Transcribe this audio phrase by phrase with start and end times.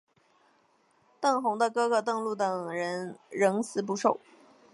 [1.19, 4.19] 邓弘的哥哥邓骘等人仍辞不受。